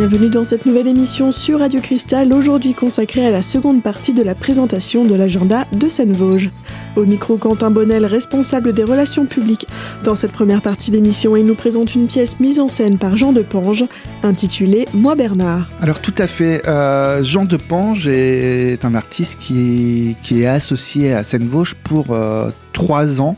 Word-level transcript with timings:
Bienvenue 0.00 0.30
dans 0.30 0.44
cette 0.44 0.64
nouvelle 0.64 0.88
émission 0.88 1.30
sur 1.30 1.58
Radio 1.58 1.78
Cristal, 1.78 2.32
aujourd'hui 2.32 2.72
consacrée 2.72 3.26
à 3.26 3.30
la 3.30 3.42
seconde 3.42 3.82
partie 3.82 4.14
de 4.14 4.22
la 4.22 4.34
présentation 4.34 5.04
de 5.04 5.14
l'agenda 5.14 5.66
de 5.72 5.90
Seine-Vosges. 5.90 6.48
Au 6.96 7.04
micro, 7.04 7.36
Quentin 7.36 7.70
Bonnel, 7.70 8.06
responsable 8.06 8.72
des 8.72 8.82
relations 8.82 9.26
publiques. 9.26 9.66
Dans 10.02 10.14
cette 10.14 10.32
première 10.32 10.62
partie 10.62 10.90
d'émission, 10.90 11.36
il 11.36 11.44
nous 11.44 11.54
présente 11.54 11.94
une 11.94 12.08
pièce 12.08 12.40
mise 12.40 12.60
en 12.60 12.68
scène 12.68 12.96
par 12.96 13.18
Jean 13.18 13.34
de 13.34 13.42
Pange, 13.42 13.84
intitulée 14.22 14.88
Moi 14.94 15.16
Bernard. 15.16 15.68
Alors 15.82 16.00
tout 16.00 16.14
à 16.16 16.26
fait, 16.26 16.66
euh, 16.66 17.22
Jean 17.22 17.44
de 17.44 17.58
Pange 17.58 18.08
est 18.08 18.82
un 18.86 18.94
artiste 18.94 19.38
qui 19.38 20.16
est 20.30 20.46
associé 20.46 21.12
à 21.12 21.22
Seine-Vosges 21.22 21.74
pour 21.74 22.12
euh, 22.12 22.48
trois 22.72 23.20
ans. 23.20 23.36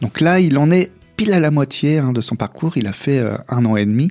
Donc 0.00 0.20
là, 0.20 0.38
il 0.38 0.56
en 0.56 0.70
est 0.70 0.92
pile 1.16 1.32
à 1.32 1.40
la 1.40 1.50
moitié 1.50 1.98
hein, 1.98 2.12
de 2.12 2.20
son 2.20 2.36
parcours, 2.36 2.76
il 2.76 2.86
a 2.86 2.92
fait 2.92 3.18
euh, 3.18 3.36
un 3.48 3.64
an 3.64 3.76
et 3.76 3.86
demi. 3.86 4.10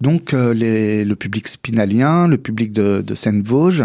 Donc 0.00 0.32
euh, 0.32 0.54
le 0.54 1.14
public 1.14 1.48
spinalien, 1.48 2.28
le 2.28 2.38
public 2.38 2.72
de, 2.72 3.00
de 3.00 3.14
Seine-Vosges 3.14 3.84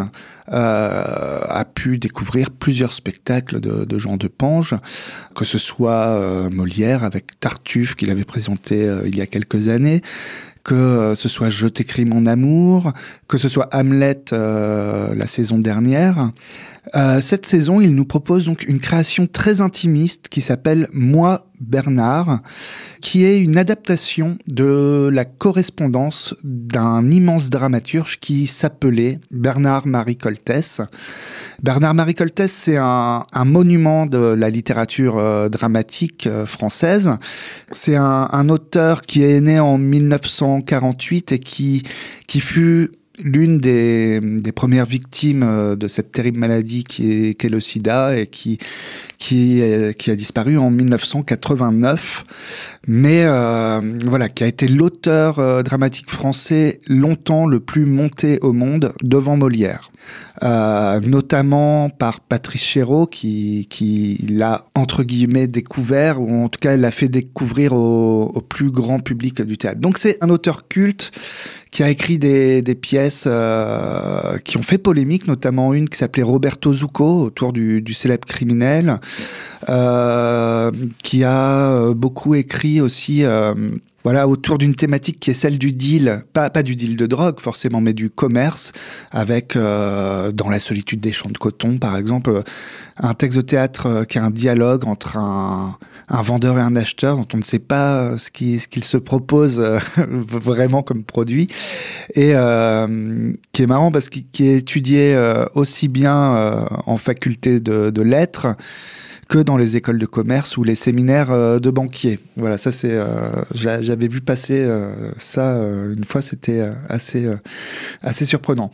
euh, 0.51 1.41
a 1.47 1.65
pu 1.65 1.97
découvrir 1.97 2.51
plusieurs 2.51 2.93
spectacles 2.93 3.59
de, 3.59 3.97
Jean 3.97 4.17
de 4.17 4.27
Pange, 4.27 4.75
que 5.35 5.43
ce 5.43 5.57
soit 5.57 6.09
euh, 6.09 6.49
Molière 6.51 7.03
avec 7.03 7.39
Tartuffe 7.39 7.95
qu'il 7.95 8.11
avait 8.11 8.25
présenté 8.25 8.87
il 9.05 9.17
y 9.17 9.21
a 9.21 9.25
quelques 9.25 9.69
années, 9.69 10.01
que 10.63 11.13
ce 11.15 11.27
soit 11.27 11.49
Je 11.49 11.65
t'écris 11.67 12.05
mon 12.05 12.27
amour, 12.27 12.93
que 13.27 13.39
ce 13.39 13.49
soit 13.49 13.69
Hamlet 13.73 14.25
la 14.31 15.25
saison 15.25 15.57
dernière. 15.57 16.29
Euh, 16.95 17.21
cette 17.21 17.45
saison, 17.45 17.81
il 17.81 17.95
nous 17.95 18.05
propose 18.05 18.45
donc 18.45 18.63
une 18.63 18.79
création 18.79 19.25
très 19.25 19.61
intimiste 19.61 20.27
qui 20.27 20.41
s'appelle 20.41 20.89
Moi 20.91 21.47
Bernard, 21.61 22.41
qui 22.99 23.23
est 23.23 23.39
une 23.39 23.57
adaptation 23.57 24.37
de 24.47 25.09
la 25.11 25.23
correspondance 25.23 26.35
d'un 26.43 27.09
immense 27.09 27.49
dramaturge 27.49 28.19
qui 28.19 28.47
s'appelait 28.47 29.19
Bernard-Marie 29.31 30.17
Coltès. 30.17 30.81
Bernard-Marie 31.61 32.15
Coltès, 32.15 32.51
c'est 32.51 32.77
un, 32.77 33.25
monument 33.45 34.05
de 34.05 34.17
la 34.17 34.49
littérature 34.49 35.17
euh, 35.17 35.47
dramatique 35.47 36.27
euh, 36.27 36.45
française. 36.45 37.11
C'est 37.71 37.95
un, 37.95 38.27
un 38.31 38.49
auteur 38.49 39.01
qui 39.01 39.23
est 39.23 39.39
né 39.39 39.59
en 39.59 39.77
1948 39.77 41.31
et 41.31 41.39
qui, 41.39 41.83
qui 42.27 42.41
fut 42.41 42.91
l'une 43.21 43.59
des, 43.59 44.19
des, 44.19 44.51
premières 44.51 44.85
victimes 44.85 45.43
euh, 45.43 45.75
de 45.75 45.87
cette 45.87 46.11
terrible 46.11 46.39
maladie 46.39 46.83
qui 46.83 47.29
est, 47.29 47.43
le 47.43 47.59
sida 47.59 48.17
et 48.17 48.27
qui, 48.27 48.57
qui, 49.17 49.61
qui 49.99 50.11
a 50.11 50.15
disparu 50.15 50.57
en 50.57 50.71
1989, 50.71 52.23
mais 52.87 53.23
euh, 53.25 53.81
voilà, 54.05 54.29
qui 54.29 54.43
a 54.43 54.47
été 54.47 54.67
l'auteur 54.67 55.39
euh, 55.39 55.61
dramatique 55.61 56.09
français 56.09 56.79
longtemps 56.87 57.45
le 57.45 57.59
plus 57.59 57.85
monté 57.85 58.39
au 58.41 58.53
monde 58.53 58.93
devant 59.03 59.37
Molière, 59.37 59.91
notamment 60.41 61.89
par 61.89 62.21
Patrice 62.21 62.63
Chéreau 62.63 63.05
qui, 63.05 63.67
qui 63.69 64.25
l'a 64.29 64.65
entre 64.75 65.03
guillemets 65.03 65.47
découvert, 65.47 66.21
ou 66.21 66.43
en 66.43 66.49
tout 66.49 66.59
cas 66.59 66.77
l'a 66.77 66.91
fait 66.91 67.09
découvrir 67.09 67.73
au, 67.73 68.31
au 68.33 68.41
plus 68.41 68.71
grand 68.71 68.99
public 68.99 69.41
du 69.41 69.57
théâtre. 69.57 69.79
Donc 69.79 69.97
c'est 69.97 70.17
un 70.21 70.29
auteur 70.29 70.67
culte 70.67 71.11
qui 71.73 71.81
a 71.81 71.89
écrit 71.89 72.19
des, 72.19 72.61
des 72.61 72.75
pièces 72.75 73.02
euh, 73.25 74.37
qui 74.39 74.57
ont 74.57 74.63
fait 74.63 74.77
polémique, 74.77 75.27
notamment 75.27 75.73
une 75.73 75.89
qui 75.89 75.97
s'appelait 75.97 76.23
Roberto 76.23 76.73
Zucco 76.73 77.21
autour 77.23 77.53
du, 77.53 77.93
célèbre 77.93 78.27
criminel, 78.27 78.99
euh, 79.69 80.71
qui 81.03 81.23
a 81.23 81.93
beaucoup 81.93 82.35
écrit 82.35 82.81
aussi. 82.81 83.23
Euh, 84.05 84.13
voilà, 84.13 84.27
autour 84.27 84.57
d'une 84.57 84.75
thématique 84.75 85.19
qui 85.19 85.31
est 85.31 85.33
celle 85.33 85.57
du 85.57 85.71
deal, 85.71 86.23
pas, 86.33 86.49
pas 86.49 86.63
du 86.63 86.75
deal 86.75 86.97
de 86.97 87.05
drogue 87.05 87.39
forcément, 87.39 87.81
mais 87.81 87.93
du 87.93 88.09
commerce, 88.09 88.71
avec 89.11 89.55
euh, 89.55 90.31
dans 90.31 90.49
la 90.49 90.59
solitude 90.59 90.99
des 90.99 91.11
champs 91.11 91.29
de 91.29 91.37
coton, 91.37 91.77
par 91.77 91.97
exemple, 91.97 92.43
un 92.97 93.13
texte 93.13 93.37
de 93.37 93.41
théâtre 93.43 93.87
euh, 93.87 94.03
qui 94.03 94.19
a 94.19 94.23
un 94.23 94.29
dialogue 94.29 94.85
entre 94.85 95.17
un, 95.17 95.77
un 96.09 96.21
vendeur 96.21 96.57
et 96.57 96.61
un 96.61 96.75
acheteur 96.75 97.17
dont 97.17 97.27
on 97.33 97.37
ne 97.37 97.43
sait 97.43 97.59
pas 97.59 98.17
ce 98.17 98.29
qu'il 98.29 98.59
ce 98.59 98.81
se 98.81 98.97
propose 98.97 99.59
euh, 99.59 99.79
vraiment 100.07 100.83
comme 100.83 101.03
produit, 101.03 101.47
et 102.13 102.33
euh, 102.35 103.33
qui 103.53 103.63
est 103.63 103.67
marrant 103.67 103.91
parce 103.91 104.09
qu'il 104.09 104.25
est 104.45 104.57
étudié 104.57 105.15
euh, 105.15 105.45
aussi 105.55 105.87
bien 105.87 106.35
euh, 106.35 106.65
en 106.85 106.97
faculté 106.97 107.59
de 107.59 108.01
lettres 108.01 108.55
que 109.27 109.37
dans 109.39 109.57
les 109.57 109.77
écoles 109.77 109.99
de 109.99 110.05
commerce 110.05 110.57
ou 110.57 110.63
les 110.63 110.75
séminaires 110.75 111.31
euh, 111.31 111.59
de 111.59 111.69
banquiers. 111.69 112.19
Voilà, 112.37 112.57
ça 112.57 112.71
c'est, 112.71 112.91
euh, 112.91 113.43
j'avais 113.53 114.07
vu 114.07 114.21
passer 114.21 114.63
euh, 114.63 115.11
ça 115.17 115.59
une 115.95 116.03
fois, 116.03 116.21
c'était 116.21 116.63
assez 116.89 117.27
assez 118.01 118.25
surprenant. 118.25 118.71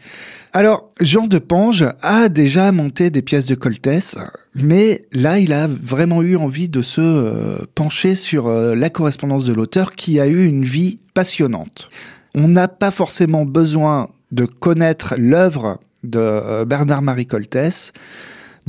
Alors, 0.53 0.91
Jean 0.99 1.27
de 1.27 1.38
Pange 1.38 1.85
a 2.01 2.29
déjà 2.29 2.71
monté 2.71 3.09
des 3.09 3.21
pièces 3.21 3.45
de 3.45 3.55
Coltès, 3.55 4.17
mais 4.55 5.05
là, 5.13 5.39
il 5.39 5.53
a 5.53 5.67
vraiment 5.67 6.21
eu 6.23 6.35
envie 6.35 6.69
de 6.69 6.81
se 6.81 7.63
pencher 7.75 8.15
sur 8.15 8.49
la 8.49 8.89
correspondance 8.89 9.45
de 9.45 9.53
l'auteur 9.53 9.91
qui 9.91 10.19
a 10.19 10.27
eu 10.27 10.45
une 10.45 10.63
vie 10.63 10.99
passionnante. 11.13 11.89
On 12.33 12.47
n'a 12.47 12.67
pas 12.67 12.91
forcément 12.91 13.45
besoin 13.45 14.09
de 14.31 14.45
connaître 14.45 15.15
l'œuvre 15.17 15.79
de 16.03 16.63
Bernard-Marie 16.63 17.27
Coltès 17.27 17.93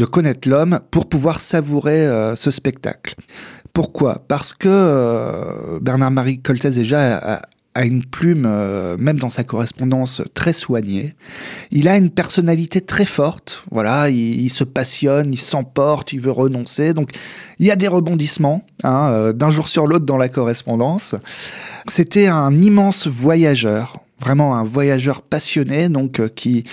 de 0.01 0.07
connaître 0.07 0.49
l'homme 0.49 0.81
pour 0.91 1.11
pouvoir 1.11 1.41
savourer 1.41 2.07
euh, 2.07 2.35
ce 2.35 2.51
spectacle. 2.51 3.15
Pourquoi? 3.75 4.25
Parce 4.29 4.55
que 4.55 4.67
euh, 4.67 5.79
Bernard-Marie 5.83 6.41
Coltès 6.41 6.75
déjà 6.75 7.43
a, 7.75 7.85
une 7.85 8.05
plume, 8.07 8.45
euh, 8.47 8.97
même 8.99 9.19
dans 9.19 9.29
sa 9.29 9.45
correspondance, 9.45 10.23
très 10.33 10.55
soignée. 10.55 11.15
Il 11.71 11.87
a 11.87 11.99
une 11.99 12.09
personnalité 12.09 12.81
très 12.81 13.05
forte. 13.05 13.63
Voilà, 13.71 14.09
il, 14.09 14.49
se 14.49 14.65
passionne, 14.65 15.35
il 15.35 15.39
s'emporte, 15.39 16.15
il 16.15 16.21
veut 16.21 16.31
renoncer. 16.31 16.95
Donc, 16.95 17.11
il 17.59 17.67
y 17.67 17.71
a 17.71 17.77
des 17.77 17.89
rebondissements 17.89 18.65
hein, 18.85 19.33
d'un 19.35 19.51
jour 19.51 19.69
sur 19.69 19.87
l'autre 19.87 20.07
dans 20.07 20.17
la 20.17 20.31
correspondance. 20.31 21.15
C'était 21.89 22.27
un 22.27 22.55
immense 22.55 23.07
voyageur 23.07 24.01
vraiment 24.21 24.55
un 24.55 24.65
voyageur 24.65 25.23
passionné 25.23 25.89
donc 25.89 26.35
qui 26.35 26.65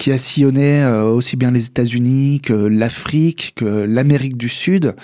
qui 0.00 0.10
a 0.12 0.18
sillonné 0.18 0.82
euh, 0.82 1.04
aussi 1.04 1.36
bien 1.36 1.50
les 1.50 1.66
États-Unis 1.66 2.40
que 2.40 2.54
l'Afrique 2.54 3.52
que 3.54 3.66
l'Amérique 3.66 4.38
du 4.38 4.48
Sud 4.48 4.94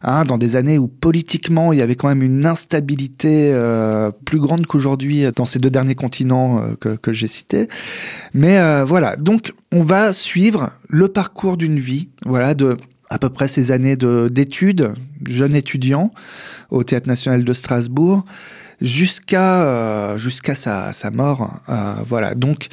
hein, 0.00 0.24
dans 0.24 0.38
des 0.38 0.56
années 0.56 0.78
où 0.78 0.88
politiquement 0.88 1.74
il 1.74 1.78
y 1.78 1.82
avait 1.82 1.94
quand 1.94 2.08
même 2.08 2.22
une 2.22 2.46
instabilité 2.46 3.50
euh, 3.52 4.10
plus 4.24 4.40
grande 4.40 4.66
qu'aujourd'hui 4.66 5.26
dans 5.36 5.44
ces 5.44 5.58
deux 5.58 5.68
derniers 5.68 5.94
continents 5.94 6.62
euh, 6.86 6.96
que, 6.96 7.12
j'ai 7.12 7.26
cités 7.26 7.68
mais 8.32 8.56
voilà 8.84 9.16
donc 9.16 9.52
on 9.72 9.82
va 9.82 10.14
suivre 10.14 10.70
le 10.88 11.08
parcours 11.08 11.58
d'une 11.58 11.78
vie 11.78 12.08
voilà 12.24 12.54
de 12.54 12.78
à 13.10 13.18
peu 13.18 13.28
près 13.28 13.46
ces 13.46 13.70
années 13.70 13.96
d'études, 13.96 14.92
jeune 15.26 15.54
étudiant 15.54 16.12
au 16.70 16.82
Théâtre 16.82 17.08
national 17.08 17.44
de 17.44 17.52
Strasbourg, 17.52 18.24
jusqu'à 18.80 20.16
jusqu'à 20.16 20.56
sa, 20.56 20.92
sa 20.92 21.12
mort. 21.12 21.60
Voilà, 22.08 22.34
donc 22.34 22.68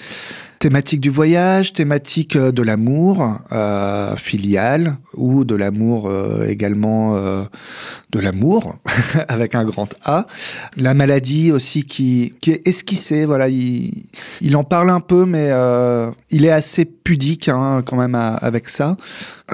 thématique 0.63 1.01
du 1.01 1.09
voyage, 1.09 1.73
thématique 1.73 2.37
de 2.37 2.61
l'amour 2.61 3.37
euh, 3.51 4.15
filial 4.15 4.95
ou 5.13 5.43
de 5.43 5.55
l'amour 5.55 6.07
euh, 6.07 6.47
également 6.47 7.17
euh, 7.17 7.43
de 8.11 8.19
l'amour 8.21 8.77
avec 9.27 9.55
un 9.55 9.65
grand 9.65 9.93
A. 10.05 10.25
La 10.77 10.93
maladie 10.93 11.51
aussi 11.51 11.83
qui, 11.83 12.35
qui 12.39 12.51
est 12.51 12.65
esquissée, 12.65 13.25
voilà, 13.25 13.49
il, 13.49 14.05
il 14.39 14.55
en 14.55 14.63
parle 14.63 14.89
un 14.89 15.01
peu, 15.01 15.25
mais 15.25 15.49
euh, 15.51 16.09
il 16.31 16.45
est 16.45 16.51
assez 16.51 16.85
pudique 16.85 17.49
hein, 17.49 17.83
quand 17.85 17.97
même 17.97 18.15
avec 18.15 18.69
ça. 18.69 18.95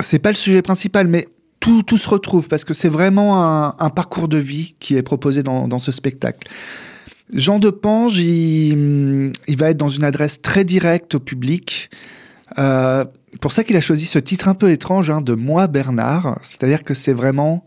C'est 0.02 0.20
pas 0.20 0.30
le 0.30 0.36
sujet 0.36 0.62
principal, 0.62 1.08
mais 1.08 1.28
tout, 1.60 1.82
tout 1.82 1.98
se 1.98 2.08
retrouve 2.08 2.50
parce 2.50 2.64
que 2.64 2.76
c'est 2.76 2.88
vraiment 2.88 3.44
un, 3.44 3.76
un 3.80 3.90
parcours 3.90 4.28
de 4.28 4.38
vie 4.38 4.76
qui 4.80 4.96
est 4.96 5.02
proposé 5.02 5.42
dans, 5.42 5.68
dans 5.68 5.80
ce 5.80 5.92
spectacle. 5.92 6.48
Jean 7.34 7.60
de 7.60 7.70
Pange, 7.70 8.18
il, 8.18 9.32
il, 9.48 9.58
va 9.58 9.70
être 9.70 9.78
dans 9.78 9.90
une 9.90 10.04
adresse 10.04 10.42
très 10.42 10.64
directe 10.64 11.16
au 11.16 11.20
public. 11.20 11.90
Euh, 12.58 13.06
pour 13.42 13.52
ça 13.52 13.64
qu'il 13.64 13.76
a 13.78 13.82
choisi 13.82 14.06
ce 14.06 14.20
titre 14.20 14.48
un 14.48 14.56
peu 14.56 14.72
étrange 14.72 15.10
hein, 15.10 15.22
de 15.22 15.34
Moi 15.34 15.68
Bernard, 15.68 16.40
c'est-à-dire 16.42 16.84
que 16.84 16.94
c'est 16.94 17.14
vraiment 17.14 17.66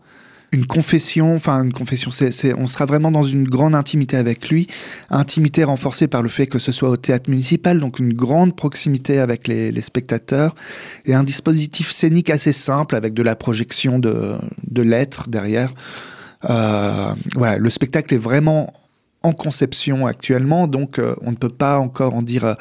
une 0.51 0.67
confession, 0.67 1.35
enfin 1.35 1.63
une 1.63 1.73
confession, 1.73 2.11
on 2.57 2.67
sera 2.67 2.85
vraiment 2.85 3.09
dans 3.09 3.23
une 3.23 3.45
grande 3.45 3.73
intimité 3.73 4.17
avec 4.17 4.49
lui, 4.49 4.67
intimité 5.09 5.63
renforcée 5.63 6.07
par 6.07 6.21
le 6.21 6.29
fait 6.29 6.45
que 6.45 6.59
ce 6.59 6.71
soit 6.71 6.89
au 6.89 6.97
théâtre 6.97 7.29
municipal, 7.29 7.79
donc 7.79 7.97
une 7.97 8.13
grande 8.13 8.55
proximité 8.55 9.17
avec 9.19 9.47
les, 9.47 9.81
spectateurs, 9.81 10.53
et 11.05 11.15
un 11.15 11.23
dispositif 11.23 11.91
scénique 11.91 12.29
assez 12.29 12.53
simple 12.53 12.95
avec 12.95 13.15
de 13.15 13.23
la 13.23 13.35
projection 13.35 13.97
de, 13.97 14.35
de 14.69 14.81
lettres 14.83 15.27
derrière. 15.27 15.73
Euh, 16.49 17.11
voilà, 17.35 17.57
le 17.57 17.69
spectacle 17.71 18.13
est 18.13 18.17
vraiment 18.17 18.71
en 19.23 19.31
conception 19.31 20.05
actuellement, 20.05 20.67
donc 20.67 20.99
euh, 20.99 21.15
on 21.21 21.31
ne 21.31 21.35
peut 21.35 21.49
pas 21.49 21.79
encore 21.79 22.13
en 22.13 22.21
dire 22.21 22.43
euh, 22.43 22.53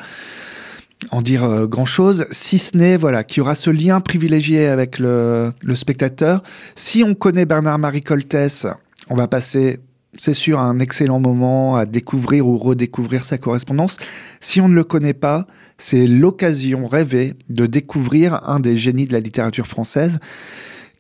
en 1.11 1.21
dire 1.21 1.43
euh, 1.43 1.67
grand 1.67 1.85
chose, 1.85 2.27
si 2.31 2.61
ce 2.61 2.77
n'est 2.77 2.97
voilà 2.97 3.25
qu'il 3.25 3.39
y 3.39 3.41
aura 3.41 3.57
ce 3.57 3.71
lien 3.71 4.01
privilégié 4.01 4.69
avec 4.69 5.01
le, 5.01 5.53
le 5.63 5.75
spectateur. 5.75 6.43
Si 6.77 7.03
on 7.03 7.15
connaît 7.15 7.45
Bernard-Marie 7.45 8.03
Coltès, 8.03 8.69
on 9.11 9.17
va 9.17 9.27
passer 9.27 9.81
c'est 10.17 10.35
sûr 10.35 10.61
un 10.61 10.79
excellent 10.79 11.19
moment 11.19 11.77
à 11.77 11.87
découvrir 11.87 12.47
ou 12.47 12.59
redécouvrir 12.59 13.25
sa 13.25 13.39
correspondance. 13.39 13.97
Si 14.41 14.61
on 14.61 14.69
ne 14.69 14.75
le 14.75 14.85
connaît 14.85 15.15
pas, 15.15 15.47
c'est 15.79 16.07
l'occasion 16.07 16.87
rêvée 16.87 17.33
de 17.49 17.65
découvrir 17.65 18.47
un 18.47 18.61
des 18.61 18.77
génies 18.77 19.07
de 19.07 19.15
la 19.15 19.21
littérature 19.21 19.67
française 19.67 20.21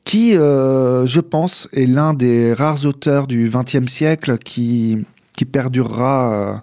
qui, 0.06 0.32
je 0.32 1.20
pense, 1.20 1.69
est 1.75 1.85
l'un 1.85 2.15
des 2.15 2.55
rares 2.55 2.87
auteurs 2.87 3.26
du 3.26 3.50
XXe 3.53 3.87
siècle 3.87 4.38
qui, 4.38 5.05
qui 5.37 5.44
perdurera 5.44 6.62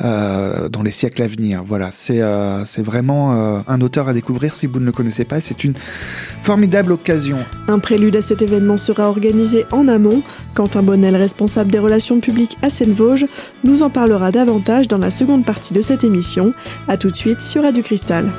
euh, 0.00 0.04
euh, 0.04 0.68
dans 0.68 0.82
les 0.82 0.90
siècles 0.90 1.22
à 1.22 1.26
venir. 1.26 1.62
Voilà, 1.64 1.90
c'est 1.90 2.20
euh, 2.20 2.64
vraiment 2.78 3.62
un 3.66 3.80
auteur 3.80 4.08
à 4.08 4.14
découvrir 4.14 4.54
si 4.54 4.66
vous 4.66 4.80
ne 4.80 4.86
le 4.86 4.92
connaissez 4.92 5.24
pas. 5.24 5.40
C'est 5.40 5.64
une 5.64 5.74
formidable 6.42 6.92
occasion. 6.92 7.38
Un 7.68 7.78
prélude 7.78 8.16
à 8.16 8.22
cet 8.22 8.42
événement 8.42 8.78
sera 8.78 9.08
organisé 9.08 9.64
en 9.70 9.88
amont. 9.88 10.22
Quentin 10.54 10.82
Bonnel, 10.82 11.16
responsable 11.16 11.70
des 11.70 11.78
relations 11.78 12.20
publiques 12.20 12.56
à 12.62 12.70
Seine-Vosges, 12.70 13.26
nous 13.64 13.82
en 13.82 13.90
parlera 13.90 14.30
davantage 14.30 14.88
dans 14.88 14.98
la 14.98 15.10
seconde 15.10 15.44
partie 15.44 15.74
de 15.74 15.82
cette 15.82 16.04
émission. 16.04 16.52
A 16.88 16.96
tout 16.96 17.10
de 17.10 17.16
suite 17.16 17.40
sur 17.40 17.62
Radio 17.62 17.82
Cristal. 17.82 18.30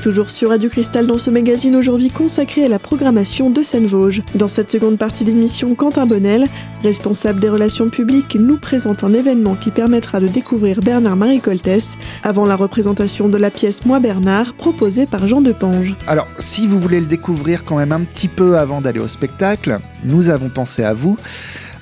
Toujours 0.00 0.30
sur 0.30 0.50
Radio 0.50 0.70
Cristal 0.70 1.06
dans 1.06 1.18
ce 1.18 1.28
magazine 1.28 1.76
aujourd'hui 1.76 2.08
consacré 2.08 2.64
à 2.64 2.68
la 2.68 2.78
programmation 2.78 3.50
de 3.50 3.62
Seine-Vosges. 3.62 4.22
Dans 4.34 4.48
cette 4.48 4.70
seconde 4.70 4.96
partie 4.96 5.24
d'émission, 5.24 5.74
Quentin 5.74 6.06
Bonnel, 6.06 6.46
responsable 6.82 7.40
des 7.40 7.48
relations 7.48 7.90
publiques, 7.90 8.36
nous 8.36 8.56
présente 8.56 9.04
un 9.04 9.12
événement 9.12 9.54
qui 9.54 9.70
permettra 9.70 10.20
de 10.20 10.28
découvrir 10.28 10.80
Bernard-Marie 10.80 11.40
Coltès 11.40 11.96
avant 12.22 12.46
la 12.46 12.56
représentation 12.56 13.28
de 13.28 13.36
la 13.36 13.50
pièce 13.50 13.84
Moi 13.84 14.00
Bernard 14.00 14.54
proposée 14.54 15.06
par 15.06 15.28
Jean 15.28 15.40
Depange. 15.40 15.94
Alors, 16.06 16.28
si 16.38 16.66
vous 16.66 16.78
voulez 16.78 17.00
le 17.00 17.06
découvrir 17.06 17.64
quand 17.64 17.76
même 17.76 17.92
un 17.92 18.00
petit 18.00 18.28
peu 18.28 18.58
avant 18.58 18.80
d'aller 18.80 19.00
au 19.00 19.08
spectacle, 19.08 19.78
nous 20.04 20.28
avons 20.30 20.48
pensé 20.48 20.84
à 20.84 20.94
vous. 20.94 21.18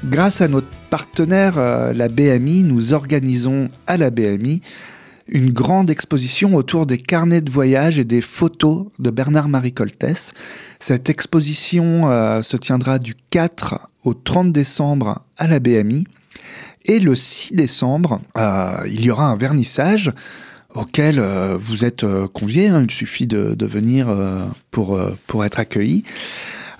Grâce 0.05 0.41
à 0.41 0.49
notre 0.49 0.69
partenaire, 0.89 1.59
euh, 1.59 1.93
la 1.93 2.09
BMI, 2.09 2.65
nous 2.65 2.95
organisons 2.95 3.69
à 3.87 3.97
la 3.97 4.11
BMI 4.11 4.62
une 5.31 5.53
grande 5.53 5.91
exposition 5.91 6.56
autour 6.56 6.87
des 6.87 6.99
carnets 6.99 7.41
de 7.41 7.50
voyage 7.50 7.99
et 7.99 8.05
des 8.05 8.21
photos 8.21 8.87
de 8.99 9.11
Bernard-Marie 9.11 9.73
Coltès. 9.73 10.35
Cette 10.81 11.09
exposition 11.09 12.11
euh, 12.11 12.43
se 12.43 12.56
tiendra 12.56 12.99
du 12.99 13.15
4 13.31 13.88
au 14.05 14.12
30 14.12 14.53
décembre 14.53 15.25
à 15.38 15.47
la 15.47 15.61
BMI. 15.61 16.05
Et 16.85 16.99
le 16.99 17.15
6 17.15 17.55
décembre, 17.55 18.21
euh, 18.37 18.82
il 18.87 19.05
y 19.05 19.11
aura 19.11 19.27
un 19.27 19.37
vernissage 19.37 20.11
auquel 20.75 21.19
euh, 21.21 21.56
vous 21.59 21.85
êtes 21.85 22.05
conviés. 22.33 22.69
Hein, 22.69 22.85
il 22.88 22.91
suffit 22.91 23.29
de, 23.29 23.55
de 23.55 23.67
venir 23.67 24.09
pour, 24.73 25.00
pour 25.29 25.44
être 25.44 25.61
accueilli. 25.61 26.03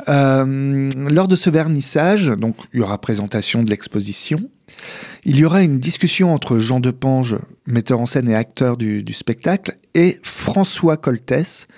Lors 0.09 1.29
de 1.29 1.37
ce 1.37 1.51
vernissage, 1.51 2.27
donc 2.27 2.57
il 2.73 2.81
y 2.81 2.83
aura 2.83 2.99
présentation 2.99 3.63
de 3.63 3.71
l'exposition. 3.71 4.41
Il 5.25 5.37
y 5.39 5.45
aura 5.45 5.63
une 5.63 5.79
discussion 5.79 6.35
entre 6.35 6.59
Jean 6.59 6.81
Depange, 6.81 7.39
metteur 7.67 8.01
en 8.01 8.07
scène 8.07 8.29
et 8.29 8.35
acteur 8.35 8.77
du, 8.77 9.13
spectacle, 9.13 9.77
et 9.95 10.19
François 10.23 10.97
Coltès, 10.97 11.69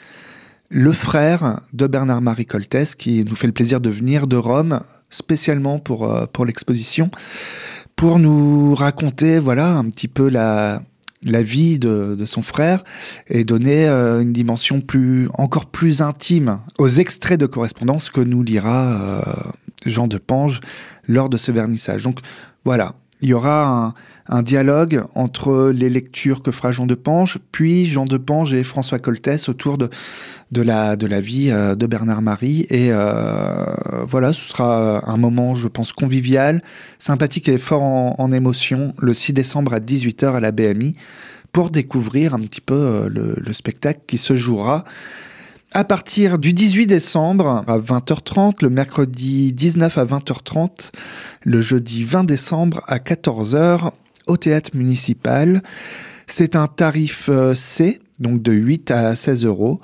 le 0.69 0.93
frère 0.93 1.61
de 1.73 1.87
Bernard-Marie 1.87 2.47
Coltès, 2.47 2.95
qui 2.95 3.25
nous 3.25 3.37
fait 3.37 3.47
le 3.47 3.53
plaisir 3.53 3.81
de 3.81 3.91
venir 3.91 4.27
de 4.27 4.37
Rome 4.37 4.81
spécialement 5.11 5.79
pour, 5.79 6.11
euh, 6.11 6.27
pour 6.27 6.47
l'exposition, 6.47 7.11
pour 7.97 8.19
nous 8.19 8.75
raconter 8.75 9.39
voilà 9.39 9.69
un 9.69 9.89
petit 9.91 10.09
peu 10.09 10.31
la, 10.31 10.83
la 11.25 11.43
vie 11.43 11.79
de, 11.79 12.17
de 12.19 12.27
son 12.27 12.43
frère 12.43 12.83
et 13.29 13.45
donner 13.45 13.89
euh, 13.89 14.21
une 14.21 14.33
dimension 14.33 14.81
plus 14.81 15.29
encore 15.35 15.67
plus 15.67 16.03
intime 16.03 16.59
aux 16.79 16.89
extraits 16.89 17.39
de 17.39 17.47
correspondance 17.47 18.11
que 18.11 18.21
nous 18.21 18.43
lira 18.43 19.01
euh, 19.01 19.23
Jean 19.87 20.07
de 20.07 20.19
Pange 20.19 20.61
lors 21.07 21.29
de 21.29 21.37
ce 21.37 21.53
vernissage. 21.53 22.03
Donc 22.03 22.21
voilà, 22.65 22.95
il 23.23 23.29
y 23.29 23.35
aura 23.35 23.95
un, 24.27 24.43
dialogue 24.43 25.05
entre 25.15 25.71
les 25.73 25.89
lectures 25.89 26.43
que 26.43 26.51
fera 26.51 26.73
Jean 26.73 26.87
de 26.87 26.97
Pange, 26.97 27.39
puis 27.53 27.87
Jean 27.87 28.05
de 28.05 28.17
Pange 28.17 28.53
et 28.53 28.65
François 28.65 28.99
Coltès 28.99 29.49
autour 29.49 29.79
de, 29.79 29.89
la, 30.61 30.97
vie 31.21 31.51
euh, 31.53 31.77
de 31.77 31.87
Bernard-Marie. 31.87 32.67
Et 32.69 32.89
euh, 32.91 33.65
voilà, 34.09 34.33
ce 34.33 34.49
sera 34.49 35.09
un 35.09 35.17
moment, 35.17 35.55
je 35.55 35.69
pense, 35.69 35.93
convivial, 35.93 36.63
sympathique 36.99 37.49
et 37.49 37.59
fort 37.59 37.83
en, 37.83 38.33
émotion, 38.33 38.93
le 38.99 39.15
6 39.15 39.33
décembre 39.33 39.73
à 39.73 39.79
18h 39.79 40.35
à 40.35 40.41
la 40.41 40.51
BMI, 40.51 40.97
pour 41.53 41.71
découvrir 41.71 42.35
un 42.35 42.41
petit 42.41 42.61
peu 42.61 42.75
euh, 42.75 43.09
le 43.09 43.53
spectacle 43.53 44.01
qui 44.09 44.19
se 44.19 44.35
jouera 44.35 44.85
à 45.75 45.85
partir 45.85 46.39
du 46.39 46.53
18 46.53 46.87
décembre 46.87 47.65
à 47.67 47.79
20h30, 47.79 48.57
le 48.63 48.69
mercredi 48.69 49.53
19 49.53 49.99
à 49.99 50.05
20h30, 50.05 50.91
le 51.43 51.61
jeudi 51.61 52.05
20 52.05 52.25
décembre 52.25 52.83
à 52.87 52.99
14h 52.99 53.91
au 54.27 54.37
théâtre 54.37 54.71
municipal. 54.75 55.63
C'est 56.27 56.57
un 56.57 56.67
tarif 56.67 57.29
euh, 57.31 57.55
C, 57.55 58.01
donc 58.19 58.43
de 58.43 58.53
8 58.53 58.91
à 58.91 59.17
16 59.17 59.47
euros. 59.47 59.81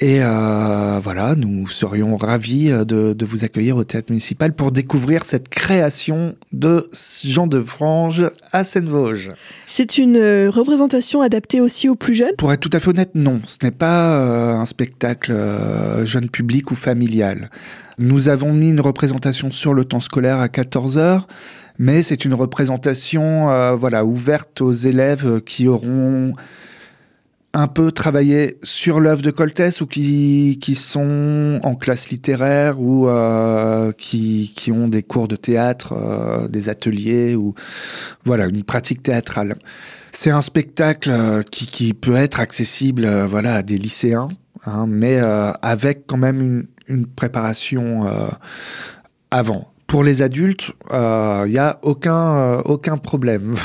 Et 0.00 0.18
euh, 0.22 0.98
voilà, 1.02 1.34
nous 1.36 1.68
serions 1.68 2.16
ravis 2.16 2.70
euh, 2.70 2.84
de, 2.84 3.12
de, 3.12 3.24
vous 3.24 3.44
accueillir 3.44 3.76
au 3.76 3.84
théâtre 3.84 4.10
municipal 4.10 4.52
pour 4.52 4.72
découvrir 4.72 5.24
cette 5.24 5.48
création 5.48 6.34
de 6.52 6.90
Jean 7.24 7.46
de 7.46 7.60
Frange 7.60 8.30
à 8.52 8.64
Seine-Vosges. 8.64 9.32
C'est 9.76 9.98
une 9.98 10.16
euh, 10.16 10.50
représentation 10.50 11.20
adaptée 11.20 11.60
aussi 11.60 11.88
aux 11.88 11.96
plus 11.96 12.14
jeunes? 12.14 12.36
Pour 12.38 12.52
être 12.52 12.60
tout 12.60 12.70
à 12.72 12.78
fait 12.78 12.90
honnête, 12.90 13.10
non. 13.16 13.40
Ce 13.44 13.58
n'est 13.64 13.72
pas 13.72 14.18
euh, 14.18 14.52
un 14.52 14.66
spectacle 14.66 15.32
euh, 15.32 16.04
jeune 16.04 16.28
public 16.28 16.70
ou 16.70 16.76
familial. 16.76 17.50
Nous 17.98 18.28
avons 18.28 18.52
mis 18.52 18.70
une 18.70 18.80
représentation 18.80 19.50
sur 19.50 19.74
le 19.74 19.84
temps 19.84 19.98
scolaire 19.98 20.38
à 20.38 20.48
14 20.48 20.96
heures, 20.96 21.26
mais 21.80 22.02
c'est 22.02 22.24
une 22.24 22.34
représentation 22.34 23.74
voilà, 23.76 24.04
ouverte 24.04 24.60
aux 24.60 24.72
élèves 24.72 25.40
qui 25.42 25.66
auront 25.66 26.34
un 27.54 27.68
peu 27.68 27.92
travaillé 27.92 28.58
sur 28.64 28.98
l'œuvre 29.00 29.22
de 29.22 29.30
Coltès 29.30 29.80
ou 29.80 29.86
qui, 29.86 30.58
qui 30.60 30.74
sont 30.74 31.60
en 31.62 31.76
classe 31.76 32.08
littéraire 32.10 32.80
ou 32.80 33.08
euh, 33.08 33.92
qui, 33.92 34.52
qui 34.56 34.72
ont 34.72 34.88
des 34.88 35.04
cours 35.04 35.28
de 35.28 35.36
théâtre, 35.36 35.94
euh, 35.96 36.48
des 36.48 36.68
ateliers 36.68 37.36
ou 37.36 37.54
voilà 38.24 38.46
une 38.46 38.64
pratique 38.64 39.04
théâtrale. 39.04 39.54
C'est 40.10 40.30
un 40.30 40.40
spectacle 40.40 41.10
euh, 41.12 41.42
qui, 41.42 41.66
qui 41.66 41.94
peut 41.94 42.16
être 42.16 42.40
accessible 42.40 43.08
voilà 43.24 43.54
à 43.54 43.62
des 43.62 43.78
lycéens, 43.78 44.28
hein, 44.66 44.86
mais 44.88 45.18
avec 45.62 46.06
quand 46.08 46.18
même 46.18 46.40
une, 46.40 46.66
une 46.88 47.06
préparation 47.06 48.04
avant. 49.30 49.70
Pour 49.86 50.02
les 50.02 50.22
adultes, 50.22 50.72
il 50.90 51.50
n'y 51.50 51.58
a 51.58 51.78
aucun, 51.82 52.58
aucun 52.64 52.96
problème. 52.96 53.54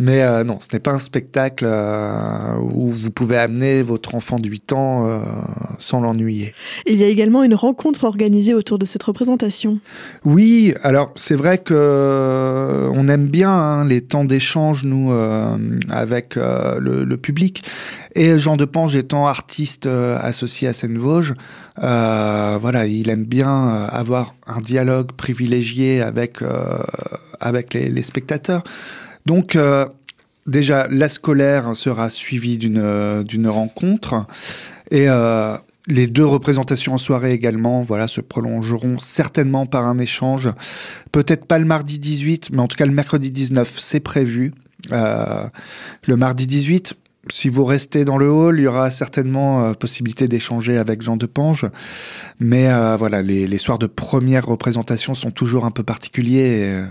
Mais 0.00 0.22
euh, 0.22 0.44
non, 0.44 0.56
ce 0.60 0.68
n'est 0.72 0.80
pas 0.80 0.92
un 0.92 0.98
spectacle 0.98 1.66
euh, 1.68 2.56
où 2.72 2.88
vous 2.88 3.10
pouvez 3.10 3.36
amener 3.36 3.82
votre 3.82 4.14
enfant 4.14 4.38
de 4.38 4.48
8 4.48 4.72
ans 4.72 5.06
euh, 5.06 5.20
sans 5.76 6.00
l'ennuyer. 6.00 6.54
Il 6.86 6.96
y 6.96 7.04
a 7.04 7.06
également 7.06 7.44
une 7.44 7.54
rencontre 7.54 8.04
organisée 8.04 8.54
autour 8.54 8.78
de 8.78 8.86
cette 8.86 9.02
représentation. 9.02 9.78
Oui, 10.24 10.72
alors 10.82 11.12
c'est 11.16 11.34
vrai 11.34 11.58
que 11.58 12.88
on 12.94 13.08
aime 13.08 13.26
bien 13.26 13.50
hein, 13.50 13.84
les 13.84 14.00
temps 14.00 14.24
d'échange, 14.24 14.84
nous, 14.84 15.12
avec 15.90 16.36
le, 16.36 17.04
le, 17.04 17.16
public. 17.18 17.62
Et 18.14 18.38
Jean 18.38 18.56
Depange 18.56 18.96
étant 18.96 19.26
artiste 19.26 19.86
associé 19.86 20.68
à 20.68 20.72
Seine-Vosges, 20.72 21.34
voilà, 21.76 22.86
il 22.86 23.10
aime 23.10 23.24
bien 23.24 23.84
avoir 23.90 24.34
un 24.46 24.60
dialogue 24.60 25.12
privilégié 25.12 26.00
avec, 26.00 26.38
avec 27.40 27.74
les, 27.74 27.90
les 27.90 28.02
spectateurs. 28.02 28.62
Donc, 29.26 29.56
euh, 29.56 29.86
déjà, 30.46 30.88
la 30.88 31.08
scolaire 31.08 31.76
sera 31.76 32.10
suivie 32.10 32.58
d'une 32.58 33.22
d'une 33.24 33.48
rencontre. 33.48 34.26
Et 34.90 35.08
euh, 35.08 35.56
les 35.86 36.06
deux 36.06 36.24
représentations 36.24 36.94
en 36.94 36.98
soirée 36.98 37.32
également 37.32 37.82
voilà, 37.82 38.08
se 38.08 38.20
prolongeront 38.20 38.98
certainement 38.98 39.66
par 39.66 39.86
un 39.86 39.98
échange. 39.98 40.50
Peut-être 41.12 41.44
pas 41.46 41.58
le 41.58 41.64
mardi 41.64 41.98
18, 41.98 42.50
mais 42.52 42.60
en 42.60 42.68
tout 42.68 42.76
cas 42.76 42.86
le 42.86 42.92
mercredi 42.92 43.30
19, 43.30 43.78
c'est 43.78 44.00
prévu. 44.00 44.52
Euh, 44.92 45.46
le 46.06 46.16
mardi 46.16 46.46
18, 46.46 46.94
si 47.28 47.48
vous 47.48 47.64
restez 47.64 48.04
dans 48.04 48.16
le 48.16 48.30
hall, 48.30 48.58
il 48.58 48.62
y 48.62 48.66
aura 48.66 48.90
certainement 48.90 49.64
euh, 49.64 49.72
possibilité 49.74 50.26
d'échanger 50.26 50.78
avec 50.78 51.02
Jean 51.02 51.16
Depange. 51.16 51.66
Mais 52.38 52.70
euh, 52.70 52.96
voilà, 52.96 53.20
les, 53.22 53.58
soirs 53.58 53.78
de 53.78 53.86
première 53.86 54.46
représentation 54.46 55.14
sont 55.14 55.30
toujours 55.30 55.66
un 55.66 55.70
peu 55.70 55.82
particuliers. 55.82 56.38
Et, 56.38 56.84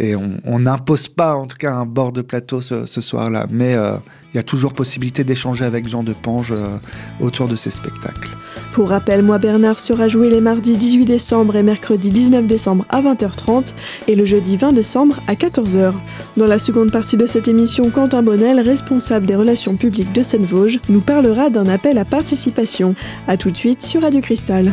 et 0.00 0.16
on 0.16 0.58
n'impose 0.58 1.08
pas 1.08 1.34
en 1.34 1.46
tout 1.46 1.58
cas 1.58 1.74
un 1.74 1.84
bord 1.84 2.12
de 2.12 2.22
plateau 2.22 2.62
ce, 2.62 2.86
soir-là, 2.86 3.46
mais 3.50 3.74
euh, 3.74 3.96
il 4.32 4.38
y 4.38 4.40
a 4.40 4.42
toujours 4.42 4.72
possibilité 4.72 5.24
d'échanger 5.24 5.64
avec 5.66 5.86
Jean 5.86 6.02
de 6.02 6.14
Pange 6.14 6.52
euh, 6.52 6.78
autour 7.20 7.48
de 7.48 7.56
ces 7.56 7.68
spectacles. 7.68 8.30
Pour 8.72 8.90
rappel, 8.90 9.22
Moi 9.22 9.38
Bernard 9.38 9.80
sera 9.80 10.06
joué 10.08 10.30
les 10.30 10.40
mardis 10.40 10.76
18 10.76 11.04
décembre 11.04 11.56
et 11.56 11.62
mercredi 11.62 12.10
19 12.10 12.46
décembre 12.46 12.84
à 12.88 13.02
20h30 13.02 13.74
et 14.06 14.14
le 14.14 14.24
jeudi 14.24 14.56
20 14.56 14.72
décembre 14.72 15.16
à 15.26 15.34
14h. 15.34 15.92
Dans 16.36 16.46
la 16.46 16.58
seconde 16.58 16.92
partie 16.92 17.16
de 17.16 17.26
cette 17.26 17.48
émission, 17.48 17.90
Quentin 17.90 18.22
Bonnel, 18.22 18.60
responsable 18.60 19.26
des 19.26 19.34
relations 19.34 19.74
publiques 19.74 20.12
de 20.12 20.22
Seine-Vosges, 20.22 20.78
nous 20.88 21.00
parlera 21.00 21.50
d'un 21.50 21.68
appel 21.68 21.98
à 21.98 22.04
participation. 22.04 22.94
A 23.26 23.36
tout 23.36 23.50
de 23.50 23.56
suite 23.56 23.82
sur 23.82 24.02
Radio 24.02 24.20
Cristal. 24.20 24.72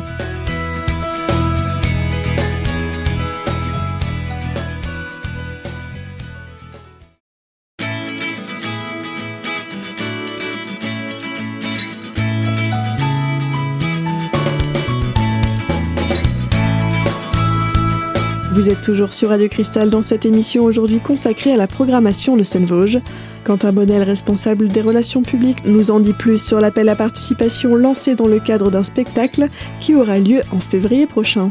Vous 18.68 18.74
êtes 18.74 18.82
toujours 18.82 19.14
sur 19.14 19.30
Radio 19.30 19.48
Cristal 19.48 19.90
dans 19.90 20.02
cette 20.02 20.26
émission 20.26 20.66
aujourd'hui 20.66 21.00
consacrée 21.00 21.54
à 21.54 21.56
la 21.56 21.68
programmation 21.68 22.36
de 22.36 22.44
Seine-Vosges. 22.44 23.00
Quentin 23.46 23.72
Bonnel, 23.72 24.04
responsable 24.04 24.68
des 24.68 24.82
relations 24.82 25.22
publiques, 25.22 25.64
nous 25.64 25.90
en 25.90 26.02
dit 26.02 26.12
plus 26.12 26.38
sur 26.38 26.60
l'appel 26.60 26.90
à 26.90 26.98
participation 26.98 27.78
lancé 27.78 28.14
dans 28.14 28.28
le 28.28 28.42
cadre 28.42 28.70
d'un 28.70 28.84
spectacle 28.84 29.48
qui 29.80 29.96
aura 29.96 30.20
lieu 30.20 30.42
en 30.52 30.60
février 30.60 31.08
prochain. 31.08 31.50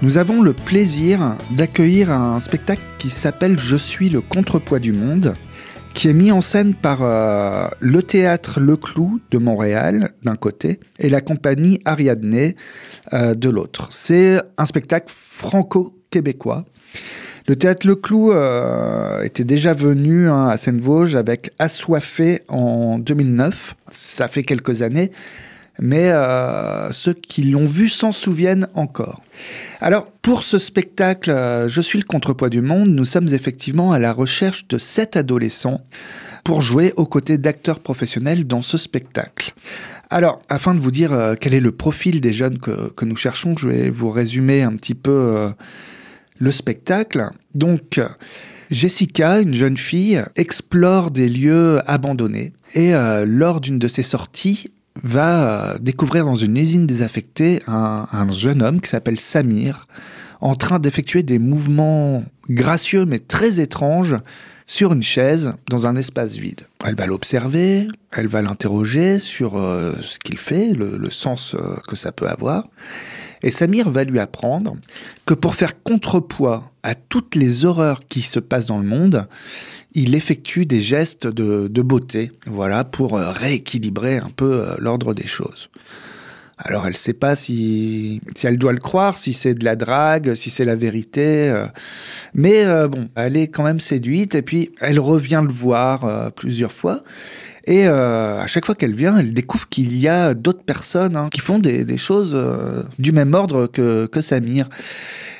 Nous 0.00 0.16
avons 0.16 0.40
le 0.40 0.54
plaisir 0.54 1.36
d'accueillir 1.50 2.10
un 2.10 2.40
spectacle 2.40 2.80
qui 2.98 3.10
s'appelle 3.10 3.58
Je 3.58 3.76
suis 3.76 4.08
le 4.08 4.22
contrepoids 4.22 4.78
du 4.78 4.94
monde, 4.94 5.34
qui 5.92 6.08
est 6.08 6.14
mis 6.14 6.32
en 6.32 6.40
scène 6.40 6.72
par 6.72 7.00
euh, 7.02 7.68
le 7.80 8.02
théâtre 8.02 8.58
Le 8.58 8.78
Clou 8.78 9.20
de 9.30 9.36
Montréal 9.36 10.12
d'un 10.22 10.36
côté 10.36 10.80
et 10.98 11.10
la 11.10 11.20
compagnie 11.20 11.80
Ariadne 11.84 12.54
euh, 13.12 13.34
de 13.34 13.50
l'autre. 13.50 13.88
C'est 13.90 14.40
un 14.56 14.64
spectacle 14.64 15.12
franco 15.14 15.93
québécois. 16.14 16.64
Le 17.48 17.56
théâtre 17.56 17.88
Le 17.88 17.96
Clou 17.96 18.30
euh, 18.30 19.22
était 19.22 19.42
déjà 19.42 19.74
venu 19.74 20.28
hein, 20.28 20.48
à 20.48 20.56
Seine-Vosges 20.56 21.16
avec 21.16 21.50
Assoiffé 21.58 22.42
en 22.48 23.00
2009. 23.00 23.74
Ça 23.90 24.28
fait 24.28 24.44
quelques 24.44 24.82
années, 24.82 25.10
mais 25.80 26.10
euh, 26.10 26.92
ceux 26.92 27.14
qui 27.14 27.42
l'ont 27.42 27.66
vu 27.66 27.88
s'en 27.88 28.12
souviennent 28.12 28.68
encore. 28.74 29.22
Alors, 29.80 30.06
pour 30.22 30.44
ce 30.44 30.56
spectacle 30.56 31.30
euh, 31.30 31.68
Je 31.68 31.80
suis 31.80 31.98
le 31.98 32.04
contrepoids 32.04 32.48
du 32.48 32.60
monde, 32.60 32.90
nous 32.90 33.04
sommes 33.04 33.28
effectivement 33.28 33.92
à 33.92 33.98
la 33.98 34.12
recherche 34.12 34.68
de 34.68 34.78
sept 34.78 35.16
adolescents 35.16 35.80
pour 36.44 36.62
jouer 36.62 36.92
aux 36.96 37.06
côtés 37.06 37.38
d'acteurs 37.38 37.80
professionnels 37.80 38.46
dans 38.46 38.62
ce 38.62 38.78
spectacle. 38.78 39.52
Alors, 40.10 40.38
afin 40.48 40.74
de 40.74 40.80
vous 40.80 40.92
dire 40.92 41.34
quel 41.40 41.54
est 41.54 41.60
le 41.60 41.72
profil 41.72 42.20
des 42.20 42.32
jeunes 42.32 42.58
que, 42.58 42.88
que, 42.90 43.04
nous 43.04 43.16
cherchons, 43.16 43.56
je 43.58 43.68
vais 43.68 43.90
vous 43.90 44.10
résumer 44.10 44.62
un 44.62 44.72
petit 44.72 44.94
peu 44.94 45.50
le 46.38 46.50
spectacle. 46.50 47.30
Donc, 47.54 48.00
Jessica, 48.70 49.40
une 49.40 49.54
jeune 49.54 49.76
fille, 49.76 50.22
explore 50.36 51.10
des 51.10 51.28
lieux 51.28 51.80
abandonnés 51.86 52.52
et 52.74 52.94
euh, 52.94 53.24
lors 53.26 53.60
d'une 53.60 53.78
de 53.78 53.88
ses 53.88 54.02
sorties, 54.02 54.70
va 55.02 55.72
euh, 55.72 55.78
découvrir 55.78 56.24
dans 56.24 56.34
une 56.34 56.56
usine 56.56 56.86
désaffectée 56.86 57.62
un, 57.66 58.06
un 58.12 58.30
jeune 58.30 58.62
homme 58.62 58.80
qui 58.80 58.90
s'appelle 58.90 59.20
Samir, 59.20 59.86
en 60.40 60.54
train 60.54 60.78
d'effectuer 60.78 61.22
des 61.22 61.38
mouvements 61.38 62.24
gracieux 62.48 63.04
mais 63.04 63.18
très 63.18 63.60
étranges 63.60 64.16
sur 64.66 64.92
une 64.92 65.02
chaise 65.02 65.52
dans 65.68 65.86
un 65.86 65.96
espace 65.96 66.36
vide. 66.36 66.62
Elle 66.84 66.94
va 66.94 67.06
l'observer, 67.06 67.86
elle 68.12 68.28
va 68.28 68.40
l'interroger 68.40 69.18
sur 69.18 69.58
euh, 69.58 69.94
ce 70.00 70.18
qu'il 70.18 70.38
fait, 70.38 70.72
le, 70.72 71.10
sens 71.10 71.54
que 71.86 71.96
ça 71.96 72.12
peut 72.12 72.28
avoir. 72.28 72.68
Et 73.44 73.50
Samir 73.50 73.90
va 73.90 74.04
lui 74.04 74.18
apprendre 74.18 74.74
que 75.26 75.34
pour 75.34 75.54
faire 75.54 75.82
contrepoids 75.82 76.72
à 76.82 76.94
toutes 76.94 77.36
les 77.36 77.64
horreurs 77.64 78.00
qui 78.08 78.22
se 78.22 78.40
passent 78.40 78.66
dans 78.66 78.78
le 78.78 78.86
monde, 78.86 79.28
il 79.92 80.14
effectue 80.14 80.66
des 80.66 80.80
gestes 80.80 81.26
de, 81.26 81.82
beauté, 81.82 82.32
voilà, 82.46 82.84
pour 82.84 83.16
euh, 83.16 83.30
rééquilibrer 83.30 84.16
un 84.16 84.30
peu 84.34 84.74
l'ordre 84.78 85.14
des 85.14 85.26
choses. 85.26 85.68
Alors 86.56 86.86
elle 86.86 86.92
ne 86.92 86.98
sait 86.98 87.14
pas 87.14 87.34
si, 87.34 88.20
elle 88.42 88.58
doit 88.58 88.72
le 88.72 88.78
croire, 88.78 89.18
si 89.18 89.32
c'est 89.32 89.54
de 89.54 89.64
la 89.64 89.74
drague, 89.74 90.34
si 90.34 90.50
c'est 90.50 90.64
la 90.64 90.76
vérité. 90.76 91.48
Euh. 91.50 91.66
mais 92.32 92.64
euh, 92.64 92.86
bon, 92.88 93.08
elle 93.16 93.36
est 93.36 93.48
quand 93.48 93.64
même 93.64 93.80
séduite 93.80 94.34
et 94.34 94.42
puis 94.42 94.70
elle 94.80 95.00
revient 95.00 95.42
le 95.46 95.52
voir 95.52 96.04
euh, 96.04 96.30
plusieurs 96.30 96.72
fois. 96.72 97.02
Et 97.66 97.86
à 97.86 98.46
chaque 98.46 98.66
fois 98.66 98.74
qu'elle 98.74 98.94
vient, 98.94 99.16
elle 99.18 99.32
découvre 99.32 99.68
qu'il 99.68 99.96
y 99.96 100.06
a 100.06 100.34
d'autres 100.34 100.62
personnes 100.62 101.16
hein, 101.16 101.28
qui 101.30 101.40
font 101.40 101.58
des, 101.58 101.96
choses 101.96 102.36
du 102.98 103.12
même 103.12 103.32
ordre 103.32 103.66
que, 103.66 104.20
Samir. 104.20 104.68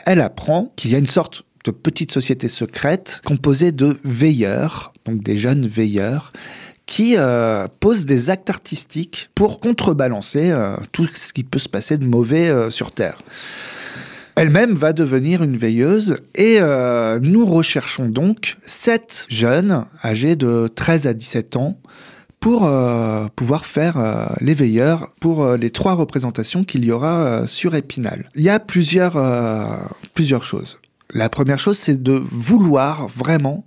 Elle 0.07 0.21
apprend 0.21 0.73
qu'il 0.77 0.93
y 0.93 0.95
a 0.95 0.99
une 0.99 1.07
sorte 1.07 1.43
de 1.65 1.71
petite 1.71 2.13
société 2.13 2.49
secrète 2.49 3.21
composée 3.25 3.73
de 3.73 3.99
veilleurs, 4.05 4.93
donc 5.07 5.23
des 5.23 5.37
jeunes 5.37 5.67
veilleurs, 5.67 6.33
qui 6.87 7.15
euh, 7.17 7.67
pose 7.81 8.05
des 8.05 8.31
actes 8.31 8.51
artistiques 8.51 9.31
pour 9.35 9.61
contrebalancer 9.61 10.51
euh, 10.51 10.77
tout 10.93 11.09
ce 11.13 11.33
qui 11.33 11.45
peut 11.45 11.59
se 11.59 11.69
passer 11.69 11.97
de 11.97 12.07
mauvais 12.07 12.51
euh, 12.51 12.71
sur 12.71 12.91
Terre. 12.91 13.23
Elle-même 14.37 14.75
va 14.75 14.93
devenir 14.93 15.43
une 15.43 15.57
veilleuse 15.57 16.17
et 16.35 16.59
nous 16.59 17.47
recherchons 17.47 18.07
donc 18.07 18.57
sept 18.67 19.27
jeunes 19.29 19.85
âgés 20.05 20.35
de 20.35 20.69
13 20.75 21.07
à 21.07 21.15
17 21.15 21.55
ans 21.55 21.79
pour 22.45 22.71
pouvoir 23.37 23.65
faire 23.65 24.37
les 24.43 24.53
veilleurs 24.53 25.11
pour 25.19 25.57
les 25.57 25.71
trois 25.71 25.95
représentations 25.95 26.63
qu'il 26.63 26.85
y 26.85 26.93
aura 26.93 27.47
sur 27.47 27.75
Épinal. 27.75 28.29
Il 28.35 28.43
y 28.43 28.51
a 28.51 28.61
plusieurs, 28.61 29.17
plusieurs 30.13 30.45
choses. 30.45 30.79
La 31.15 31.31
première 31.31 31.59
chose, 31.59 31.79
c'est 31.79 32.03
de 32.03 32.23
vouloir 32.33 33.09
vraiment 33.09 33.65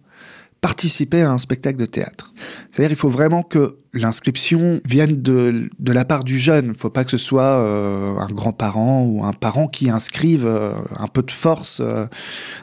participer 0.68 1.22
à 1.22 1.32
un 1.32 1.38
spectacle 1.38 1.78
de 1.78 1.86
théâtre. 1.86 2.34
C'est-à-dire 2.70 2.92
il 2.92 2.98
faut 2.98 3.08
vraiment 3.08 3.42
que 3.42 3.78
l'inscription 3.94 4.82
vienne 4.84 5.22
de, 5.22 5.70
de, 5.80 5.92
la 5.94 6.04
part 6.04 6.26
du 6.26 6.38
jeune. 6.38 6.66
Il 6.66 6.72
ne 6.72 6.78
faut 6.78 6.90
pas 6.90 7.06
que 7.06 7.12
ce 7.12 7.18
soit 7.18 7.56
euh, 7.56 8.18
un 8.18 8.28
grand-parent 8.28 9.04
ou 9.04 9.24
un 9.24 9.32
parent 9.32 9.70
qui 9.70 9.90
inscrive 9.90 10.46
euh, 10.46 10.74
un 11.00 11.08
peu 11.08 11.24
de 11.24 11.32
force. 11.32 11.80
Euh, 11.80 12.06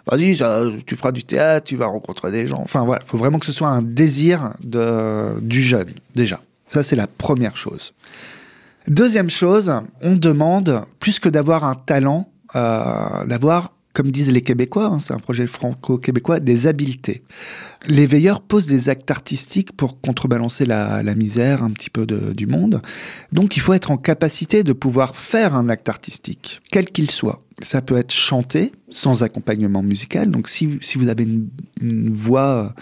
Vas-y, 0.06 0.37
tu 0.84 0.96
feras 0.96 1.12
du 1.12 1.25
théâtre, 1.25 1.66
tu 1.66 1.76
vas 1.76 1.87
rencontrer 1.87 2.30
des 2.30 2.46
gens. 2.46 2.61
Enfin 2.61 2.84
voilà, 2.84 3.00
il 3.06 3.08
faut 3.08 3.16
vraiment 3.16 3.38
que 3.38 3.46
ce 3.46 3.52
soit 3.52 3.68
un 3.68 3.80
désir 3.80 4.50
de, 4.62 5.40
du 5.40 5.62
jeune, 5.62 5.88
déjà. 6.14 6.42
Ça, 6.66 6.82
c'est 6.82 6.96
la 6.96 7.06
première 7.06 7.56
chose. 7.56 7.94
Deuxième 8.87 9.30
chose, 9.30 9.73
on 10.02 10.14
demande, 10.14 10.84
plus 11.00 11.18
que 11.18 11.30
d'avoir 11.30 11.64
un 11.64 11.75
talent, 11.75 12.28
d'avoir 12.52 13.74
comme 13.94 14.10
disent 14.10 14.32
les 14.32 14.42
Québécois, 14.42 14.86
hein, 14.86 14.98
c'est 14.98 15.14
un 15.14 15.18
projet 15.18 15.46
franco-québécois, 15.46 16.40
des 16.40 16.66
habiletés. 16.66 17.22
Les 17.86 18.06
veilleurs 18.06 18.42
posent 18.42 18.66
des 18.66 18.88
actes 18.88 19.10
artistiques 19.10 19.70
pour 19.72 20.00
contrebalancer 20.00 20.66
la, 20.66 21.02
misère 21.14 21.62
un 21.62 21.70
petit 21.70 21.90
peu 21.90 22.04
du 22.04 22.46
monde. 22.48 22.82
Donc 23.32 23.56
il 23.56 23.60
faut 23.60 23.72
être 23.72 23.92
en 23.92 23.96
capacité 23.96 24.64
de 24.64 24.72
pouvoir 24.72 25.14
faire 25.14 25.54
un 25.54 25.68
acte 25.68 25.88
artistique, 25.88 26.60
quel 26.72 26.86
qu'il 26.86 27.08
soit. 27.08 27.40
Ça 27.62 27.82
peut 27.82 27.96
être 27.96 28.12
chanté 28.12 28.72
sans 28.90 29.22
accompagnement 29.22 29.82
musical. 29.82 30.28
Donc 30.28 30.48
si, 30.48 30.66
vous 30.96 31.08
avez 31.08 31.24
une, 31.80 32.12
voix, 32.12 32.74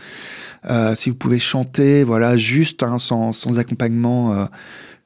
euh, 0.70 0.94
si 0.94 1.10
vous 1.10 1.16
pouvez 1.16 1.38
chanter, 1.38 2.04
voilà, 2.04 2.38
juste 2.38 2.82
hein, 2.82 2.98
sans, 2.98 3.32
sans, 3.32 3.58
accompagnement. 3.58 4.32
Euh, 4.32 4.46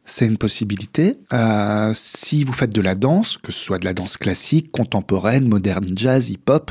c'est 0.07 0.25
une 0.25 0.39
possibilité. 0.39 1.19
Euh, 1.33 1.91
si 1.93 2.45
vous 2.45 2.53
faites 2.53 2.73
de 2.73 2.81
la 2.81 2.95
danse, 2.95 3.39
que 3.43 3.51
ce 3.51 3.59
soit 3.59 3.79
de 3.79 3.85
la 3.85 3.93
danse 3.93 4.17
classique, 4.17 4.71
contemporaine, 4.71 5.49
moderne, 5.49 5.85
jazz, 5.95 6.31
hip-hop, 6.31 6.71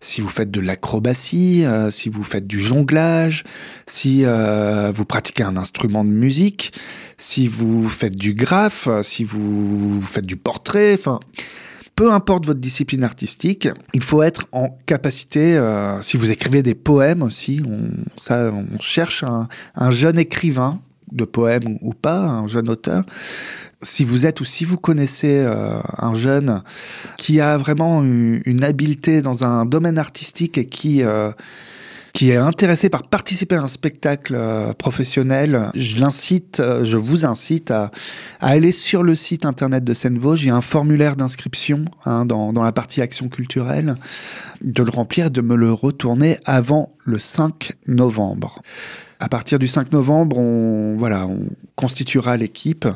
si 0.00 0.20
vous 0.20 0.28
faites 0.28 0.50
de 0.50 0.60
l'acrobatie, 0.60 1.64
euh, 1.64 1.90
si 1.90 2.08
vous 2.08 2.22
faites 2.22 2.46
du 2.46 2.60
jonglage, 2.60 3.42
si 3.86 4.24
euh, 4.24 4.92
vous 4.94 5.04
pratiquez 5.04 5.42
un 5.42 5.56
instrument 5.56 6.04
de 6.04 6.10
musique, 6.10 6.72
si 7.18 7.48
vous 7.48 7.88
faites 7.88 8.14
du 8.14 8.32
graphe, 8.32 8.88
si 9.02 9.24
vous 9.24 10.00
faites 10.00 10.26
du 10.26 10.36
portrait, 10.36 10.94
enfin, 10.94 11.18
peu 11.96 12.12
importe 12.12 12.46
votre 12.46 12.60
discipline 12.60 13.02
artistique, 13.02 13.68
il 13.92 14.02
faut 14.04 14.22
être 14.22 14.46
en 14.52 14.78
capacité, 14.86 15.60
si 16.00 16.16
vous 16.16 16.30
écrivez 16.30 16.62
des 16.62 16.74
poèmes 16.74 17.22
aussi, 17.22 17.60
on, 17.66 18.78
cherche 18.80 19.24
un 19.24 19.90
jeune 19.90 20.18
écrivain 20.18 20.80
de 21.12 21.24
poèmes 21.24 21.78
ou 21.82 21.94
pas, 21.94 22.18
un 22.18 22.46
jeune 22.46 22.68
auteur, 22.68 23.04
si 23.82 24.04
vous 24.04 24.26
êtes 24.26 24.40
ou 24.40 24.44
si 24.44 24.64
vous 24.64 24.78
connaissez 24.78 25.40
euh, 25.40 25.80
un 25.98 26.14
jeune 26.14 26.62
qui 27.18 27.40
a 27.40 27.56
vraiment 27.56 28.02
une, 28.02 28.64
habileté 28.64 29.22
dans 29.22 29.44
un 29.44 29.66
domaine 29.66 29.98
artistique 29.98 30.56
et 30.56 30.66
qui, 30.66 31.02
euh, 31.02 31.32
qui 32.12 32.30
est 32.30 32.36
intéressé 32.36 32.88
par 32.88 33.02
participer 33.02 33.56
à 33.56 33.62
un 33.62 33.68
spectacle 33.68 34.34
euh, 34.36 34.72
professionnel, 34.72 35.70
je 35.74 35.98
l'incite, 35.98 36.62
je 36.82 36.96
vous 36.96 37.26
incite 37.26 37.72
à, 37.72 37.90
aller 38.40 38.72
sur 38.72 39.02
le 39.02 39.16
site 39.16 39.44
internet 39.44 39.82
de 39.82 39.94
Seine-Vosges. 39.94 40.44
Il 40.44 40.48
y 40.48 40.50
a 40.50 40.56
un 40.56 40.60
formulaire 40.60 41.16
d'inscription 41.16 41.84
hein, 42.04 42.24
dans, 42.24 42.52
dans 42.52 42.62
la 42.62 42.72
partie 42.72 43.02
action 43.02 43.28
culturelle, 43.28 43.96
de 44.62 44.82
le 44.82 44.90
remplir 44.90 45.30
de 45.30 45.40
me 45.40 45.56
le 45.56 45.72
retourner 45.72 46.38
avant 46.44 46.91
le 47.04 47.18
5 47.18 47.72
novembre. 47.86 48.62
À 49.20 49.28
partir 49.28 49.58
du 49.58 49.68
5 49.68 49.92
novembre, 49.92 50.38
on, 50.38 50.98
constituera 51.76 52.36
l'équipe. 52.36 52.86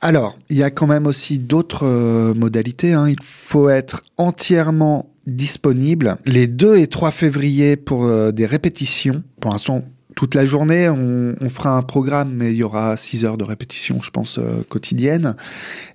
Alors, 0.00 0.36
il 0.50 0.56
y 0.56 0.62
a 0.62 0.70
quand 0.70 0.86
même 0.86 1.06
aussi 1.06 1.38
d'autres 1.38 1.86
euh, 1.86 2.34
modalités. 2.34 2.92
Hein. 2.92 3.08
Il 3.08 3.22
faut 3.22 3.68
être 3.68 4.02
entièrement 4.16 5.10
disponible 5.26 6.16
les 6.24 6.46
2 6.46 6.78
et 6.78 6.86
3 6.86 7.10
février 7.10 7.76
pour 7.76 8.04
euh, 8.04 8.32
des 8.32 8.46
répétitions. 8.46 9.22
Pour 9.40 9.52
l'instant, 9.52 9.82
toute 10.18 10.34
la 10.34 10.44
journée, 10.44 10.88
on, 10.88 11.48
fera 11.48 11.76
un 11.76 11.82
programme, 11.82 12.32
mais 12.34 12.50
il 12.50 12.56
y 12.56 12.64
aura 12.64 12.96
6 12.96 13.24
heures 13.24 13.38
de 13.38 13.44
répétition, 13.44 14.02
je 14.02 14.10
pense, 14.10 14.40
euh, 14.40 14.66
quotidienne. 14.68 15.36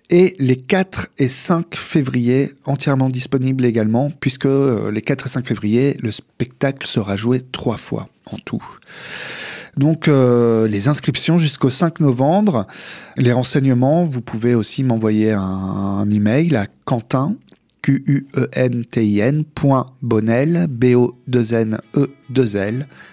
Et 0.10 0.38
les 0.40 0.56
4 0.56 1.10
et 1.18 1.28
5 1.28 1.76
février, 1.76 2.54
entièrement 2.64 3.10
disponibles 3.10 3.66
également, 3.66 4.10
puisque 4.22 4.46
euh, 4.46 4.92
les 4.92 5.02
4 5.02 5.26
et 5.26 5.30
5 5.30 5.46
février, 5.46 5.98
le 6.02 6.14
spectacle 6.14 6.88
sera 6.88 7.18
joué 7.18 7.42
trois 7.42 7.76
fois 7.76 8.08
en 8.32 8.38
tout. 8.38 8.64
Donc 9.76 10.08
les 10.08 10.88
inscriptions 10.88 11.38
jusqu'au 11.38 11.72
5 11.72 12.00
novembre. 12.00 12.66
Les 13.18 13.34
renseignements, 13.34 14.06
vous 14.06 14.22
pouvez 14.22 14.56
aussi 14.56 14.84
m'envoyer 14.84 15.34
un, 15.34 16.10
email 16.10 16.56
à 16.56 16.68
Quentin 16.86 17.36
Q-U-E-N-T-I-N, 17.84 19.44
point 19.44 19.92
Bonnel, 20.02 20.68
B-O-2-N-E-2-L, 20.70 22.88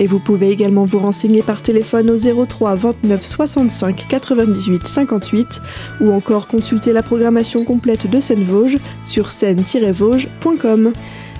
Et 0.00 0.06
vous 0.06 0.18
pouvez 0.18 0.48
également 0.48 0.86
vous 0.86 0.98
renseigner 0.98 1.42
par 1.42 1.60
téléphone 1.60 2.08
au 2.08 2.46
03 2.46 2.74
29 2.74 3.22
65 3.22 4.06
98 4.08 4.86
58 4.86 5.60
ou 6.00 6.10
encore 6.10 6.48
consulter 6.48 6.94
la 6.94 7.02
programmation 7.02 7.64
complète 7.64 8.08
de 8.08 8.18
Seine-Vosges 8.18 8.78
sur 9.04 9.30
seine-vosges.com. 9.30 10.92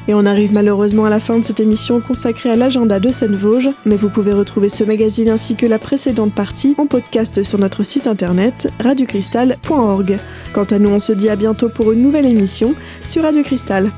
Et 0.08 0.14
on 0.14 0.26
arrive 0.26 0.52
malheureusement 0.52 1.06
à 1.06 1.10
la 1.10 1.20
fin 1.20 1.38
de 1.38 1.44
cette 1.44 1.60
émission 1.60 2.00
consacrée 2.00 2.50
à 2.50 2.56
l'agenda 2.56 3.00
de 3.00 3.10
Seine-Vosges, 3.10 3.70
mais 3.86 3.96
vous 3.96 4.10
pouvez 4.10 4.32
retrouver 4.32 4.68
ce 4.68 4.84
magazine 4.84 5.30
ainsi 5.30 5.54
que 5.54 5.66
la 5.66 5.78
précédente 5.78 6.34
partie 6.34 6.74
en 6.78 6.86
podcast 6.86 7.42
sur 7.42 7.58
notre 7.58 7.82
site 7.84 8.06
internet 8.06 8.68
radiocristal.org. 8.80 10.18
Quant 10.52 10.64
à 10.64 10.78
nous, 10.78 10.90
on 10.90 11.00
se 11.00 11.12
dit 11.12 11.30
à 11.30 11.36
bientôt 11.36 11.70
pour 11.70 11.92
une 11.92 12.02
nouvelle 12.02 12.26
émission 12.26 12.74
sur 13.00 13.22
Radio 13.22 13.42
Cristal. 13.42 13.90